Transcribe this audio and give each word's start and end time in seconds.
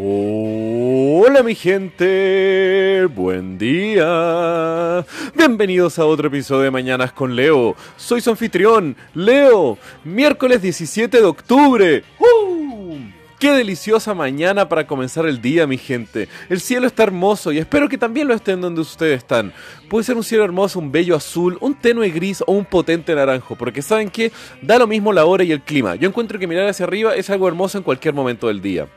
Hola 0.00 1.42
mi 1.42 1.56
gente, 1.56 3.04
buen 3.06 3.58
día. 3.58 5.04
Bienvenidos 5.34 5.98
a 5.98 6.06
otro 6.06 6.28
episodio 6.28 6.62
de 6.62 6.70
Mañanas 6.70 7.10
con 7.10 7.34
Leo. 7.34 7.74
Soy 7.96 8.20
su 8.20 8.30
anfitrión, 8.30 8.94
Leo. 9.12 9.76
Miércoles 10.04 10.62
17 10.62 11.16
de 11.18 11.24
octubre. 11.24 12.04
Qué 13.40 13.52
deliciosa 13.52 14.14
mañana 14.14 14.68
para 14.68 14.88
comenzar 14.88 15.24
el 15.26 15.40
día, 15.40 15.64
mi 15.68 15.78
gente. 15.78 16.28
El 16.48 16.60
cielo 16.60 16.88
está 16.88 17.04
hermoso 17.04 17.52
y 17.52 17.58
espero 17.58 17.88
que 17.88 17.96
también 17.96 18.26
lo 18.26 18.34
estén 18.34 18.60
donde 18.60 18.80
ustedes 18.80 19.18
están. 19.18 19.52
Puede 19.88 20.02
ser 20.02 20.16
un 20.16 20.24
cielo 20.24 20.42
hermoso, 20.42 20.80
un 20.80 20.90
bello 20.90 21.14
azul, 21.14 21.56
un 21.60 21.76
tenue 21.76 22.10
gris 22.10 22.42
o 22.44 22.52
un 22.52 22.64
potente 22.64 23.14
naranjo, 23.14 23.54
porque 23.54 23.80
saben 23.80 24.10
que 24.10 24.32
da 24.60 24.76
lo 24.76 24.88
mismo 24.88 25.12
la 25.12 25.24
hora 25.24 25.44
y 25.44 25.52
el 25.52 25.60
clima. 25.60 25.94
Yo 25.94 26.08
encuentro 26.08 26.36
que 26.40 26.48
mirar 26.48 26.68
hacia 26.68 26.84
arriba 26.84 27.14
es 27.14 27.30
algo 27.30 27.46
hermoso 27.46 27.78
en 27.78 27.84
cualquier 27.84 28.12
momento 28.12 28.48
del 28.48 28.60
día. 28.60 28.88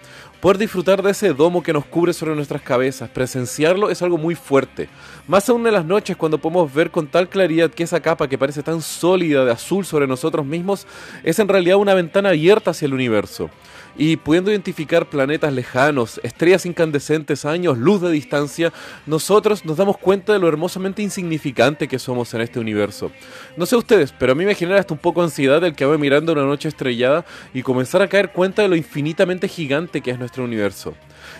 Poder 0.41 0.57
disfrutar 0.57 1.03
de 1.03 1.11
ese 1.11 1.35
domo 1.35 1.61
que 1.61 1.71
nos 1.71 1.85
cubre 1.85 2.13
sobre 2.13 2.33
nuestras 2.33 2.63
cabezas, 2.63 3.11
presenciarlo 3.11 3.91
es 3.91 4.01
algo 4.01 4.17
muy 4.17 4.33
fuerte. 4.33 4.89
Más 5.27 5.47
aún 5.47 5.67
en 5.67 5.73
las 5.73 5.85
noches 5.85 6.17
cuando 6.17 6.39
podemos 6.39 6.73
ver 6.73 6.89
con 6.89 7.05
tal 7.05 7.29
claridad 7.29 7.69
que 7.69 7.83
esa 7.83 7.99
capa 7.99 8.27
que 8.27 8.39
parece 8.39 8.63
tan 8.63 8.81
sólida 8.81 9.45
de 9.45 9.51
azul 9.51 9.85
sobre 9.85 10.07
nosotros 10.07 10.43
mismos 10.43 10.87
es 11.23 11.37
en 11.37 11.47
realidad 11.47 11.77
una 11.77 11.93
ventana 11.93 12.29
abierta 12.29 12.71
hacia 12.71 12.87
el 12.87 12.95
universo. 12.95 13.51
Y 13.97 14.15
pudiendo 14.15 14.49
identificar 14.51 15.09
planetas 15.09 15.53
lejanos, 15.53 16.19
estrellas 16.23 16.65
incandescentes 16.65 17.45
años 17.45 17.77
luz 17.77 18.01
de 18.01 18.09
distancia, 18.09 18.71
nosotros 19.05 19.65
nos 19.65 19.77
damos 19.77 19.97
cuenta 19.97 20.33
de 20.33 20.39
lo 20.39 20.47
hermosamente 20.47 21.03
insignificante 21.03 21.87
que 21.87 21.99
somos 21.99 22.33
en 22.33 22.41
este 22.41 22.59
universo. 22.59 23.11
No 23.57 23.65
sé 23.65 23.75
ustedes, 23.75 24.13
pero 24.17 24.31
a 24.31 24.35
mí 24.35 24.45
me 24.45 24.55
genera 24.55 24.79
hasta 24.79 24.93
un 24.93 24.99
poco 24.99 25.21
ansiedad 25.21 25.63
el 25.63 25.75
que 25.75 25.85
voy 25.85 25.97
mirando 25.97 26.31
una 26.31 26.45
noche 26.45 26.69
estrellada 26.69 27.25
y 27.53 27.61
comenzar 27.61 28.01
a 28.01 28.07
caer 28.07 28.31
cuenta 28.31 28.61
de 28.61 28.69
lo 28.69 28.75
infinitamente 28.75 29.47
gigante 29.47 30.01
que 30.01 30.11
es 30.11 30.17
nuestro 30.17 30.30
universo. 30.39 30.93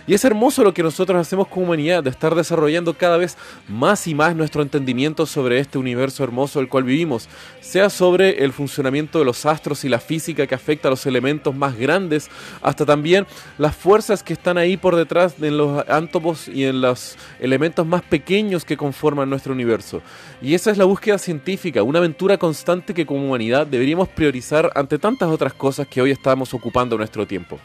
Y 0.07 0.13
es 0.13 0.25
hermoso 0.25 0.63
lo 0.63 0.73
que 0.73 0.83
nosotros 0.83 1.19
hacemos 1.19 1.47
como 1.47 1.67
humanidad, 1.67 2.03
de 2.03 2.09
estar 2.09 2.35
desarrollando 2.35 2.93
cada 2.93 3.17
vez 3.17 3.37
más 3.67 4.07
y 4.07 4.15
más 4.15 4.35
nuestro 4.35 4.61
entendimiento 4.61 5.25
sobre 5.25 5.59
este 5.59 5.77
universo 5.77 6.23
hermoso 6.23 6.59
el 6.59 6.67
cual 6.67 6.83
vivimos, 6.83 7.29
sea 7.61 7.89
sobre 7.89 8.43
el 8.43 8.51
funcionamiento 8.51 9.19
de 9.19 9.25
los 9.25 9.45
astros 9.45 9.83
y 9.85 9.89
la 9.89 9.99
física 9.99 10.47
que 10.47 10.55
afecta 10.55 10.87
a 10.87 10.91
los 10.91 11.05
elementos 11.05 11.55
más 11.55 11.77
grandes, 11.77 12.29
hasta 12.61 12.85
también 12.85 13.27
las 13.57 13.75
fuerzas 13.75 14.23
que 14.23 14.33
están 14.33 14.57
ahí 14.57 14.77
por 14.77 14.95
detrás 14.95 15.35
en 15.41 15.57
los 15.57 15.83
átomos 15.87 16.47
y 16.47 16.65
en 16.65 16.81
los 16.81 17.15
elementos 17.39 17.85
más 17.85 18.01
pequeños 18.01 18.65
que 18.65 18.77
conforman 18.77 19.29
nuestro 19.29 19.53
universo. 19.53 20.01
Y 20.41 20.55
esa 20.55 20.71
es 20.71 20.77
la 20.77 20.85
búsqueda 20.85 21.17
científica, 21.17 21.83
una 21.83 21.99
aventura 21.99 22.37
constante 22.37 22.93
que 22.93 23.05
como 23.05 23.25
humanidad 23.25 23.67
deberíamos 23.67 24.09
priorizar 24.09 24.71
ante 24.75 24.97
tantas 24.97 25.29
otras 25.29 25.53
cosas 25.53 25.87
que 25.87 26.01
hoy 26.01 26.11
estamos 26.11 26.53
ocupando 26.53 26.97
nuestro 26.97 27.27
tiempo. 27.27 27.59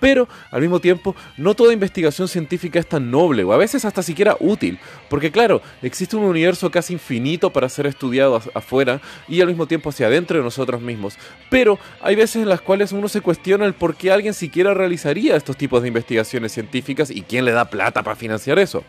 Pero 0.00 0.28
al 0.50 0.62
mismo 0.62 0.80
tiempo, 0.80 1.14
no 1.36 1.54
toda 1.54 1.72
investigación 1.72 2.26
científica 2.26 2.78
es 2.78 2.88
tan 2.88 3.10
noble 3.10 3.44
o 3.44 3.52
a 3.52 3.58
veces 3.58 3.84
hasta 3.84 4.02
siquiera 4.02 4.36
útil, 4.40 4.78
porque 5.08 5.30
claro, 5.30 5.62
existe 5.82 6.16
un 6.16 6.24
universo 6.24 6.70
casi 6.70 6.94
infinito 6.94 7.50
para 7.50 7.68
ser 7.68 7.86
estudiado 7.86 8.42
afuera 8.54 9.00
y 9.28 9.40
al 9.40 9.48
mismo 9.48 9.66
tiempo 9.66 9.90
hacia 9.90 10.06
adentro 10.06 10.38
de 10.38 10.44
nosotros 10.44 10.80
mismos. 10.80 11.16
Pero 11.50 11.78
hay 12.00 12.16
veces 12.16 12.42
en 12.42 12.48
las 12.48 12.60
cuales 12.60 12.92
uno 12.92 13.08
se 13.08 13.20
cuestiona 13.20 13.66
el 13.66 13.74
por 13.74 13.94
qué 13.94 14.10
alguien 14.10 14.34
siquiera 14.34 14.74
realizaría 14.74 15.36
estos 15.36 15.56
tipos 15.56 15.82
de 15.82 15.88
investigaciones 15.88 16.52
científicas 16.52 17.10
y 17.10 17.22
quién 17.22 17.44
le 17.44 17.52
da 17.52 17.66
plata 17.66 18.02
para 18.02 18.16
financiar 18.16 18.58
eso. 18.58 18.84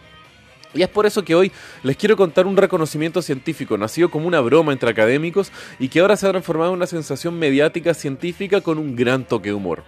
Y 0.74 0.84
es 0.84 0.90
por 0.90 1.06
eso 1.06 1.24
que 1.24 1.36
hoy 1.36 1.52
les 1.84 1.98
quiero 1.98 2.16
contar 2.16 2.48
un 2.48 2.58
reconocimiento 2.58 3.22
científico 3.22 3.78
nacido 3.78 4.10
como 4.10 4.28
una 4.28 4.40
broma 4.40 4.72
entre 4.72 4.90
académicos 4.90 5.52
y 5.80 5.90
que 5.90 6.00
ahora 6.00 6.16
se 6.16 6.28
ha 6.28 6.32
transformado 6.32 6.72
en 6.72 6.78
una 6.78 6.88
sensación 6.88 7.38
mediática 7.38 7.94
científica 7.94 8.62
con 8.62 8.78
un 8.78 8.96
gran 8.96 9.26
toque 9.26 9.50
de 9.50 9.56
humor. 9.56 9.84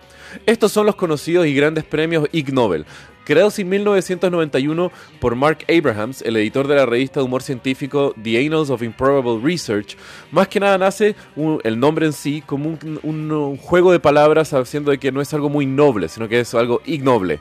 Estos 0.45 0.71
son 0.71 0.85
los 0.85 0.95
conocidos 0.95 1.45
y 1.45 1.53
grandes 1.53 1.83
premios 1.83 2.27
Ig 2.31 2.53
Nobel, 2.53 2.85
creados 3.23 3.57
en 3.59 3.69
1991 3.69 4.91
por 5.19 5.35
Mark 5.35 5.59
Abrahams, 5.69 6.21
el 6.23 6.35
editor 6.35 6.67
de 6.67 6.75
la 6.75 6.85
revista 6.85 7.19
de 7.19 7.25
humor 7.25 7.43
científico 7.43 8.13
The 8.21 8.45
Annals 8.45 8.69
of 8.69 8.81
Improbable 8.81 9.39
Research. 9.41 9.95
Más 10.31 10.47
que 10.47 10.59
nada 10.59 10.77
nace 10.77 11.15
el 11.63 11.79
nombre 11.79 12.05
en 12.05 12.13
sí 12.13 12.43
como 12.45 12.69
un, 12.69 12.99
un 13.03 13.57
juego 13.57 13.91
de 13.91 13.99
palabras 13.99 14.53
haciendo 14.53 14.91
de 14.91 14.97
que 14.97 15.11
no 15.11 15.21
es 15.21 15.33
algo 15.33 15.49
muy 15.49 15.65
noble, 15.65 16.09
sino 16.09 16.27
que 16.27 16.41
es 16.41 16.53
algo 16.53 16.81
ignoble 16.85 17.39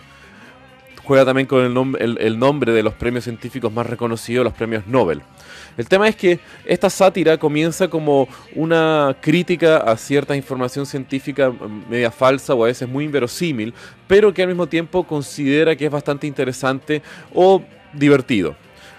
juega 1.04 1.24
también 1.24 1.46
con 1.46 1.96
el, 1.98 2.18
el, 2.18 2.38
nombre 2.38 2.72
de 2.72 2.82
los 2.82 2.94
premios 2.94 3.24
científicos 3.24 3.72
más 3.72 3.86
reconocidos, 3.86 4.44
los 4.44 4.54
premios 4.54 4.86
Nobel. 4.86 5.22
El 5.76 5.88
tema 5.88 6.08
es 6.08 6.16
que 6.16 6.38
esta 6.64 6.90
sátira 6.90 7.38
comienza 7.38 7.88
como 7.88 8.28
una 8.54 9.16
crítica 9.20 9.78
a 9.78 9.96
cierta 9.96 10.36
información 10.36 10.86
científica 10.86 11.50
mm, 11.50 11.90
media 11.90 12.10
falsa 12.10 12.54
o 12.54 12.64
a 12.64 12.66
veces 12.66 12.88
muy 12.88 13.04
inverosímil, 13.04 13.74
pero 14.06 14.32
que 14.32 14.42
al 14.42 14.48
mismo 14.48 14.66
tiempo 14.66 15.04
considera 15.04 15.74
que 15.76 15.86
es 15.86 15.90
bastante 15.90 16.26
interesante 16.26 17.02
o 17.34 17.62
divertido. 17.92 18.54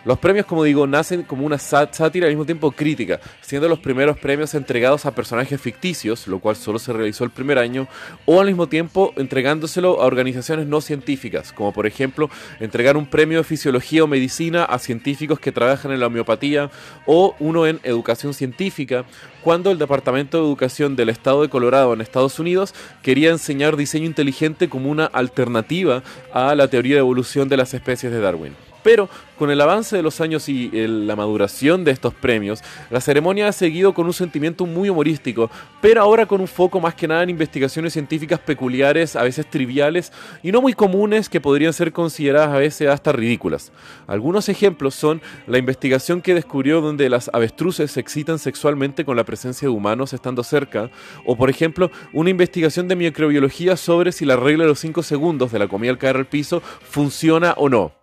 Los 0.05 0.19
premios, 0.19 0.45
como 0.45 0.65
digo, 0.65 0.85
nacen 0.85 1.23
como 1.23 1.45
una 1.45 1.57
sátira 1.57 2.25
al 2.25 2.33
mismo 2.33 2.45
tiempo 2.45 2.71
crítica, 2.71 3.21
siendo 3.39 3.69
los 3.69 3.79
primeros 3.79 4.17
premios 4.17 4.53
entregados 4.53 5.05
a 5.05 5.15
personajes 5.15 5.61
ficticios, 5.61 6.27
lo 6.27 6.39
cual 6.39 6.57
solo 6.57 6.77
se 6.77 6.91
realizó 6.91 7.23
el 7.23 7.29
primer 7.29 7.57
año, 7.57 7.87
o 8.25 8.41
al 8.41 8.47
mismo 8.47 8.67
tiempo 8.67 9.13
entregándoselo 9.15 10.01
a 10.01 10.05
organizaciones 10.05 10.67
no 10.67 10.81
científicas, 10.81 11.53
como 11.53 11.71
por 11.71 11.87
ejemplo 11.87 12.29
entregar 12.59 12.97
un 12.97 13.05
premio 13.05 13.37
de 13.37 13.43
fisiología 13.45 14.03
o 14.03 14.07
medicina 14.07 14.65
a 14.65 14.77
científicos 14.77 15.39
que 15.39 15.53
trabajan 15.53 15.93
en 15.93 16.01
la 16.01 16.07
homeopatía, 16.07 16.69
o 17.05 17.33
uno 17.39 17.65
en 17.65 17.79
educación 17.83 18.33
científica, 18.33 19.05
cuando 19.41 19.71
el 19.71 19.77
Departamento 19.77 20.37
de 20.37 20.43
Educación 20.43 20.97
del 20.97 21.09
Estado 21.09 21.43
de 21.43 21.49
Colorado 21.49 21.93
en 21.93 22.01
Estados 22.01 22.39
Unidos 22.39 22.75
quería 23.01 23.29
enseñar 23.29 23.77
diseño 23.77 24.05
inteligente 24.05 24.67
como 24.67 24.89
una 24.89 25.05
alternativa 25.05 26.03
a 26.33 26.55
la 26.55 26.67
teoría 26.67 26.95
de 26.95 26.99
evolución 26.99 27.47
de 27.47 27.55
las 27.55 27.73
especies 27.73 28.11
de 28.11 28.19
Darwin. 28.19 28.72
Pero 28.83 29.09
con 29.37 29.49
el 29.49 29.59
avance 29.61 29.95
de 29.95 30.03
los 30.03 30.21
años 30.21 30.47
y 30.47 30.69
la 30.71 31.15
maduración 31.15 31.83
de 31.83 31.91
estos 31.91 32.13
premios, 32.13 32.61
la 32.89 33.01
ceremonia 33.01 33.47
ha 33.47 33.51
seguido 33.51 33.93
con 33.93 34.05
un 34.05 34.13
sentimiento 34.13 34.65
muy 34.65 34.89
humorístico, 34.89 35.49
pero 35.81 36.01
ahora 36.01 36.25
con 36.25 36.39
un 36.39 36.47
foco 36.47 36.79
más 36.79 36.93
que 36.93 37.07
nada 37.07 37.23
en 37.23 37.29
investigaciones 37.29 37.93
científicas 37.93 38.39
peculiares, 38.39 39.15
a 39.15 39.23
veces 39.23 39.49
triviales 39.49 40.11
y 40.43 40.51
no 40.51 40.61
muy 40.61 40.73
comunes 40.73 41.29
que 41.29 41.41
podrían 41.41 41.73
ser 41.73 41.91
consideradas 41.91 42.49
a 42.49 42.59
veces 42.59 42.89
hasta 42.89 43.11
ridículas. 43.11 43.71
Algunos 44.07 44.49
ejemplos 44.49 44.95
son 44.95 45.21
la 45.47 45.57
investigación 45.57 46.21
que 46.21 46.33
descubrió 46.33 46.81
donde 46.81 47.09
las 47.09 47.29
avestruces 47.33 47.91
se 47.91 47.99
excitan 47.99 48.39
sexualmente 48.39 49.05
con 49.05 49.17
la 49.17 49.23
presencia 49.23 49.67
de 49.67 49.73
humanos 49.73 50.13
estando 50.13 50.43
cerca, 50.43 50.89
o 51.25 51.35
por 51.35 51.49
ejemplo 51.49 51.89
una 52.13 52.29
investigación 52.29 52.87
de 52.87 52.95
microbiología 52.95 53.77
sobre 53.77 54.11
si 54.11 54.25
la 54.25 54.35
regla 54.35 54.65
de 54.65 54.69
los 54.69 54.79
5 54.79 55.03
segundos 55.03 55.51
de 55.51 55.59
la 55.59 55.67
comida 55.67 55.91
al 55.91 55.97
caer 55.97 56.17
al 56.17 56.27
piso 56.27 56.61
funciona 56.61 57.53
o 57.57 57.69
no. 57.69 58.02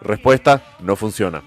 Respuesta, 0.00 0.62
no 0.80 0.96
funciona. 0.96 1.42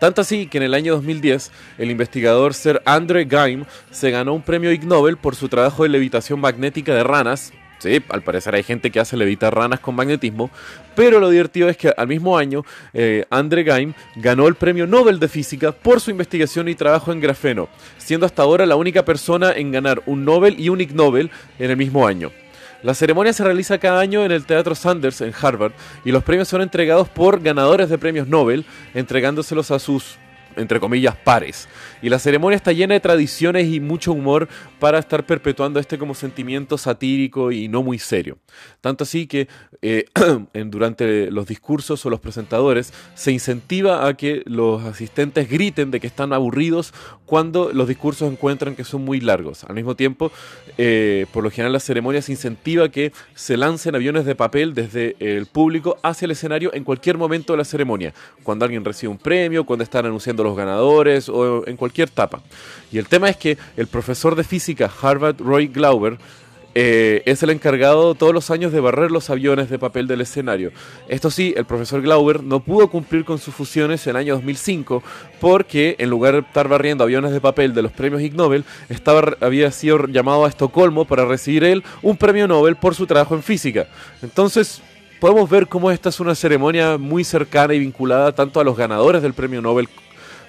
Tanto 0.00 0.22
así 0.22 0.46
que 0.46 0.56
en 0.56 0.64
el 0.64 0.74
año 0.74 0.94
2010 0.94 1.52
el 1.76 1.90
investigador 1.90 2.54
Sir 2.54 2.80
Andre 2.86 3.26
Geim 3.28 3.66
se 3.90 4.10
ganó 4.10 4.32
un 4.32 4.40
premio 4.40 4.72
Ig 4.72 4.86
Nobel 4.86 5.18
por 5.18 5.36
su 5.36 5.50
trabajo 5.50 5.82
de 5.82 5.90
levitación 5.90 6.40
magnética 6.40 6.94
de 6.94 7.04
ranas. 7.04 7.52
Sí, 7.78 8.02
al 8.08 8.22
parecer 8.22 8.54
hay 8.54 8.62
gente 8.62 8.90
que 8.90 9.00
hace 9.00 9.16
levitar 9.16 9.54
ranas 9.54 9.80
con 9.80 9.94
magnetismo, 9.94 10.50
pero 10.94 11.20
lo 11.20 11.28
divertido 11.28 11.68
es 11.68 11.76
que 11.76 11.92
al 11.94 12.08
mismo 12.08 12.36
año 12.36 12.64
eh, 12.94 13.26
Andre 13.30 13.62
Geim 13.62 13.92
ganó 14.16 14.48
el 14.48 14.54
premio 14.54 14.86
Nobel 14.86 15.18
de 15.18 15.28
Física 15.28 15.72
por 15.72 16.00
su 16.00 16.10
investigación 16.10 16.68
y 16.68 16.74
trabajo 16.74 17.12
en 17.12 17.20
grafeno, 17.20 17.68
siendo 17.98 18.24
hasta 18.24 18.42
ahora 18.42 18.64
la 18.64 18.76
única 18.76 19.04
persona 19.04 19.52
en 19.52 19.70
ganar 19.70 20.02
un 20.06 20.24
Nobel 20.24 20.58
y 20.58 20.70
un 20.70 20.80
Ig 20.80 20.94
Nobel 20.94 21.30
en 21.58 21.70
el 21.70 21.76
mismo 21.76 22.06
año. 22.06 22.30
La 22.82 22.94
ceremonia 22.94 23.34
se 23.34 23.44
realiza 23.44 23.78
cada 23.78 24.00
año 24.00 24.24
en 24.24 24.32
el 24.32 24.46
Teatro 24.46 24.74
Sanders 24.74 25.20
en 25.20 25.34
Harvard 25.38 25.72
y 26.04 26.12
los 26.12 26.24
premios 26.24 26.48
son 26.48 26.62
entregados 26.62 27.08
por 27.08 27.42
ganadores 27.42 27.90
de 27.90 27.98
premios 27.98 28.26
Nobel, 28.26 28.64
entregándoselos 28.94 29.70
a 29.70 29.78
sus 29.78 30.16
entre 30.56 30.80
comillas, 30.80 31.16
pares. 31.16 31.68
Y 32.02 32.08
la 32.08 32.18
ceremonia 32.18 32.56
está 32.56 32.72
llena 32.72 32.94
de 32.94 33.00
tradiciones 33.00 33.68
y 33.68 33.80
mucho 33.80 34.12
humor 34.12 34.48
para 34.78 34.98
estar 34.98 35.24
perpetuando 35.26 35.80
este 35.80 35.98
como 35.98 36.14
sentimiento 36.14 36.78
satírico 36.78 37.52
y 37.52 37.68
no 37.68 37.82
muy 37.82 37.98
serio. 37.98 38.38
Tanto 38.80 39.04
así 39.04 39.26
que 39.26 39.48
eh, 39.82 40.06
durante 40.66 41.30
los 41.30 41.46
discursos 41.46 42.04
o 42.04 42.10
los 42.10 42.20
presentadores 42.20 42.92
se 43.14 43.32
incentiva 43.32 44.06
a 44.06 44.14
que 44.14 44.42
los 44.46 44.82
asistentes 44.84 45.48
griten 45.48 45.90
de 45.90 46.00
que 46.00 46.06
están 46.06 46.32
aburridos 46.32 46.92
cuando 47.26 47.70
los 47.72 47.88
discursos 47.88 48.30
encuentran 48.30 48.74
que 48.74 48.84
son 48.84 49.04
muy 49.04 49.20
largos. 49.20 49.64
Al 49.64 49.74
mismo 49.74 49.94
tiempo, 49.94 50.32
eh, 50.78 51.26
por 51.32 51.44
lo 51.44 51.50
general 51.50 51.72
la 51.72 51.80
ceremonia 51.80 52.22
se 52.22 52.32
incentiva 52.32 52.88
que 52.88 53.12
se 53.34 53.56
lancen 53.56 53.94
aviones 53.94 54.24
de 54.24 54.34
papel 54.34 54.74
desde 54.74 55.16
el 55.20 55.46
público 55.46 55.98
hacia 56.02 56.26
el 56.26 56.32
escenario 56.32 56.74
en 56.74 56.84
cualquier 56.84 57.18
momento 57.18 57.52
de 57.52 57.58
la 57.58 57.64
ceremonia. 57.64 58.12
Cuando 58.42 58.64
alguien 58.64 58.84
recibe 58.84 59.12
un 59.12 59.18
premio, 59.18 59.64
cuando 59.64 59.84
están 59.84 60.06
anunciando 60.06 60.39
los 60.44 60.56
ganadores 60.56 61.28
o 61.28 61.66
en 61.66 61.76
cualquier 61.76 62.08
etapa. 62.08 62.40
Y 62.92 62.98
el 62.98 63.06
tema 63.06 63.28
es 63.28 63.36
que 63.36 63.58
el 63.76 63.86
profesor 63.86 64.34
de 64.34 64.44
física 64.44 64.90
Harvard 65.02 65.36
Roy 65.38 65.68
Glauber 65.68 66.18
eh, 66.72 67.22
es 67.26 67.42
el 67.42 67.50
encargado 67.50 68.14
todos 68.14 68.32
los 68.32 68.48
años 68.52 68.70
de 68.70 68.78
barrer 68.78 69.10
los 69.10 69.28
aviones 69.28 69.70
de 69.70 69.78
papel 69.78 70.06
del 70.06 70.20
escenario. 70.20 70.70
Esto 71.08 71.28
sí, 71.28 71.52
el 71.56 71.64
profesor 71.64 72.00
Glauber 72.00 72.44
no 72.44 72.60
pudo 72.60 72.88
cumplir 72.88 73.24
con 73.24 73.38
sus 73.38 73.52
fusiones 73.52 74.06
en 74.06 74.10
el 74.10 74.16
año 74.16 74.34
2005 74.34 75.02
porque 75.40 75.96
en 75.98 76.10
lugar 76.10 76.34
de 76.34 76.40
estar 76.40 76.68
barriendo 76.68 77.02
aviones 77.02 77.32
de 77.32 77.40
papel 77.40 77.74
de 77.74 77.82
los 77.82 77.90
premios 77.90 78.22
Ig 78.22 78.36
Nobel, 78.36 78.64
estaba, 78.88 79.36
había 79.40 79.72
sido 79.72 80.06
llamado 80.06 80.44
a 80.44 80.48
Estocolmo 80.48 81.06
para 81.06 81.24
recibir 81.24 81.64
él 81.64 81.82
un 82.02 82.16
premio 82.16 82.46
Nobel 82.46 82.76
por 82.76 82.94
su 82.94 83.04
trabajo 83.04 83.34
en 83.34 83.42
física. 83.42 83.88
Entonces, 84.22 84.80
podemos 85.18 85.50
ver 85.50 85.66
cómo 85.66 85.90
esta 85.90 86.08
es 86.10 86.20
una 86.20 86.36
ceremonia 86.36 86.98
muy 86.98 87.24
cercana 87.24 87.74
y 87.74 87.80
vinculada 87.80 88.32
tanto 88.32 88.60
a 88.60 88.64
los 88.64 88.76
ganadores 88.76 89.22
del 89.22 89.34
premio 89.34 89.60
Nobel, 89.60 89.88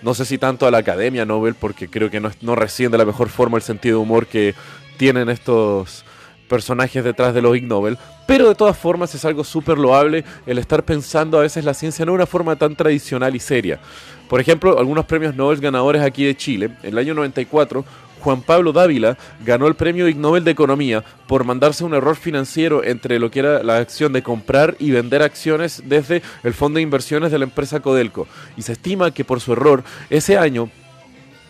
no 0.01 0.13
sé 0.13 0.25
si 0.25 0.37
tanto 0.37 0.65
a 0.65 0.71
la 0.71 0.79
Academia 0.79 1.25
Nobel, 1.25 1.55
porque 1.55 1.87
creo 1.87 2.09
que 2.09 2.19
no, 2.19 2.31
no 2.41 2.55
de 2.55 2.97
la 2.97 3.05
mejor 3.05 3.29
forma 3.29 3.57
el 3.57 3.63
sentido 3.63 3.97
de 3.97 4.03
humor 4.03 4.27
que 4.27 4.55
tienen 4.97 5.29
estos 5.29 6.05
personajes 6.47 7.03
detrás 7.03 7.33
de 7.33 7.41
los 7.41 7.55
Ig 7.55 7.63
Nobel, 7.65 7.97
pero 8.27 8.49
de 8.49 8.55
todas 8.55 8.77
formas 8.77 9.15
es 9.15 9.23
algo 9.25 9.43
súper 9.43 9.77
loable 9.77 10.25
el 10.45 10.57
estar 10.57 10.83
pensando 10.83 11.37
a 11.37 11.41
veces 11.41 11.63
la 11.63 11.73
ciencia 11.73 12.05
no 12.05 12.11
de 12.11 12.17
una 12.17 12.25
forma 12.25 12.55
tan 12.57 12.75
tradicional 12.75 13.35
y 13.35 13.39
seria. 13.39 13.79
Por 14.31 14.39
ejemplo, 14.39 14.79
algunos 14.79 15.03
premios 15.03 15.35
Nobel 15.35 15.59
ganadores 15.59 16.01
aquí 16.01 16.23
de 16.23 16.37
Chile, 16.37 16.71
en 16.83 16.93
el 16.93 16.97
año 16.99 17.13
94, 17.13 17.83
Juan 18.21 18.41
Pablo 18.41 18.71
Dávila 18.71 19.17
ganó 19.43 19.67
el 19.67 19.75
premio 19.75 20.07
Ig 20.07 20.15
Nobel 20.15 20.45
de 20.45 20.51
Economía 20.51 21.03
por 21.27 21.43
mandarse 21.43 21.83
un 21.83 21.93
error 21.93 22.15
financiero 22.15 22.81
entre 22.81 23.19
lo 23.19 23.29
que 23.29 23.39
era 23.39 23.61
la 23.61 23.79
acción 23.79 24.13
de 24.13 24.23
comprar 24.23 24.77
y 24.79 24.91
vender 24.91 25.21
acciones 25.21 25.83
desde 25.85 26.21
el 26.45 26.53
fondo 26.53 26.77
de 26.77 26.83
inversiones 26.83 27.29
de 27.29 27.39
la 27.39 27.43
empresa 27.43 27.81
Codelco. 27.81 28.25
Y 28.55 28.61
se 28.61 28.71
estima 28.71 29.11
que 29.11 29.25
por 29.25 29.41
su 29.41 29.51
error, 29.51 29.83
ese 30.09 30.37
año 30.37 30.69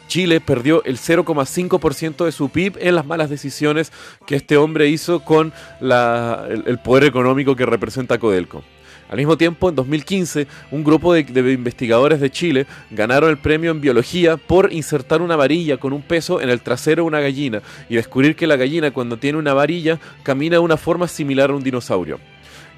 Chile 0.08 0.42
perdió 0.42 0.84
el 0.84 0.98
0,5% 0.98 2.26
de 2.26 2.32
su 2.32 2.50
PIB 2.50 2.78
en 2.80 2.96
las 2.96 3.06
malas 3.06 3.30
decisiones 3.30 3.92
que 4.26 4.36
este 4.36 4.58
hombre 4.58 4.88
hizo 4.88 5.20
con 5.20 5.54
el, 5.82 6.80
poder 6.84 7.04
económico 7.04 7.56
que 7.56 7.68
representa 7.68 8.18
Codelco. 8.18 8.64
Al 9.12 9.18
mismo 9.18 9.38
tiempo, 9.38 9.68
en 9.68 9.76
2015, 9.76 10.48
un 10.72 10.86
grupo 10.86 11.14
de, 11.14 11.20
investigadores 11.52 12.22
de 12.22 12.30
Chile 12.30 12.66
ganaron 12.92 13.30
el 13.30 13.38
premio 13.38 13.72
en 13.72 13.82
biología 13.82 14.38
por 14.38 14.72
insertar 14.72 15.22
una 15.22 15.36
varilla 15.36 15.76
con 15.76 15.92
un 15.92 16.02
peso 16.02 16.40
en 16.40 16.50
el 16.50 16.62
trasero 16.62 17.04
de 17.04 17.08
una 17.08 17.20
gallina 17.20 17.62
y 17.90 17.96
descubrir 17.96 18.38
que 18.38 18.48
la 18.48 18.56
gallina 18.56 18.92
cuando 18.92 19.18
tiene 19.18 19.38
una 19.38 19.54
varilla 19.54 20.00
camina 20.24 20.56
de 20.56 20.60
una 20.60 20.78
forma 20.78 21.10
similar 21.10 21.50
a 21.50 21.56
un 21.56 21.62
dinosaurio. 21.62 22.22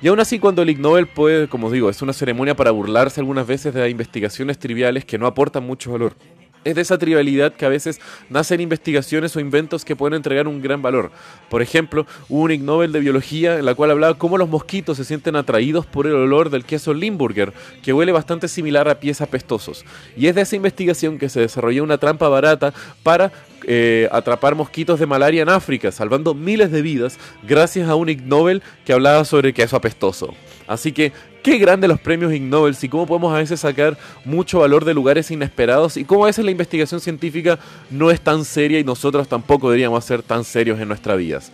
Y 0.02 0.08
aún 0.08 0.20
así, 0.20 0.40
cuando 0.40 0.64
el 0.64 0.72
Ig 0.72 0.80
Nobel 0.80 1.06
puede, 1.06 1.48
como 1.48 1.70
digo, 1.70 1.92
es 1.92 2.02
una 2.02 2.14
ceremonia 2.14 2.56
para 2.56 2.72
burlarse 2.72 3.22
algunas 3.22 3.46
veces 3.46 3.72
de 3.76 3.88
investigaciones 3.88 4.58
triviales 4.58 5.06
que 5.06 5.20
no 5.20 5.28
aportan 5.28 5.68
mucho 5.68 5.92
valor 5.92 6.16
es 6.64 6.76
de 6.76 6.82
esa 6.82 6.98
trivialidad 6.98 7.54
que 7.54 7.66
a 7.66 7.70
veces 7.70 8.00
nacen 8.30 8.62
investigaciones 8.62 9.36
o 9.36 9.40
inventos 9.40 9.86
que 9.86 9.96
pueden 9.96 10.16
entregar 10.16 10.48
un 10.48 10.62
gran 10.62 10.82
valor. 10.82 11.12
Por 11.50 11.62
ejemplo, 11.62 12.06
un 12.30 12.52
Ig 12.52 12.62
Nobel 12.62 12.92
de 12.92 13.00
biología 13.00 13.58
en 13.58 13.66
la 13.66 13.76
cual 13.76 13.92
hablaba 13.92 14.18
cómo 14.18 14.38
los 14.38 14.50
mosquitos 14.50 14.98
se 14.98 15.06
sienten 15.06 15.36
atraídos 15.36 15.86
por 15.86 16.08
el 16.08 16.14
olor 16.14 16.50
del 16.50 16.66
queso 16.66 16.94
Limburger, 16.94 17.54
que 17.82 17.94
huele 17.94 18.12
bastante 18.12 18.48
similar 18.48 18.90
a 18.90 19.00
pies 19.00 19.22
apestosos. 19.22 19.86
Y 20.16 20.28
es 20.28 20.36
de 20.36 20.42
esa 20.42 20.56
investigación 20.56 21.18
que 21.18 21.30
se 21.30 21.40
desarrolló 21.42 21.84
una 21.84 21.98
trampa 21.98 22.30
barata 22.30 22.74
para 23.04 23.32
eh, 23.66 24.10
atrapar 24.12 24.56
mosquitos 24.56 25.00
de 25.00 25.06
malaria 25.06 25.42
en 25.42 25.50
África, 25.50 25.92
salvando 25.92 26.34
miles 26.34 26.72
de 26.72 26.82
vidas 26.82 27.18
gracias 27.44 27.88
a 27.88 27.96
un 27.96 28.10
Ig 28.10 28.24
Nobel 28.24 28.62
que 28.86 28.94
hablaba 28.94 29.24
sobre 29.26 29.54
queso 29.54 29.76
apestoso. 29.76 30.34
Así 30.68 30.92
que 30.92 31.12
qué 31.44 31.58
grande 31.58 31.88
los 31.88 32.00
premios 32.00 32.34
Ig 32.34 32.42
Nobel 32.42 32.76
y 32.82 32.90
cómo 32.90 33.06
podemos 33.06 33.34
a 33.34 33.38
veces 33.38 33.60
sacar 33.60 33.98
mucho 34.26 34.60
valor 34.60 34.86
de 34.86 34.94
lugares 34.94 35.30
inesperados 35.30 35.98
y 35.98 36.06
cómo 36.06 36.24
a 36.24 36.28
veces 36.28 36.46
la 36.46 36.52
investigación 36.52 37.02
científica 37.02 37.60
no 37.92 38.10
es 38.10 38.22
tan 38.22 38.46
seria 38.46 38.80
y 38.80 38.84
nosotros 38.84 39.28
tampoco 39.28 39.70
deberíamos 39.70 40.04
ser 40.06 40.24
tan 40.24 40.44
serios 40.44 40.80
en 40.80 40.88
nuestras 40.88 41.18
vidas. 41.18 41.52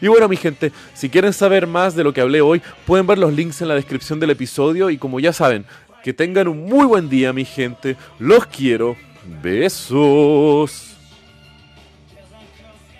Y 0.00 0.08
bueno, 0.08 0.28
mi 0.28 0.36
gente, 0.36 0.72
si 0.94 1.08
quieren 1.08 1.32
saber 1.32 1.66
más 1.66 1.94
de 1.94 2.04
lo 2.04 2.12
que 2.12 2.20
hablé 2.20 2.40
hoy, 2.40 2.60
pueden 2.86 3.06
ver 3.06 3.18
los 3.18 3.32
links 3.32 3.62
en 3.62 3.68
la 3.68 3.74
descripción 3.74 4.20
del 4.20 4.30
episodio 4.30 4.90
y 4.90 4.98
como 4.98 5.20
ya 5.20 5.32
saben, 5.32 5.64
que 6.02 6.12
tengan 6.12 6.48
un 6.48 6.64
muy 6.64 6.86
buen 6.86 7.08
día, 7.08 7.32
mi 7.32 7.44
gente. 7.44 7.96
Los 8.18 8.46
quiero. 8.46 8.96
Besos. 9.42 10.87